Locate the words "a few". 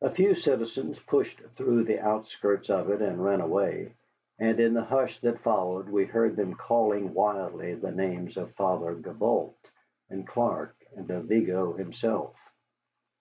0.00-0.36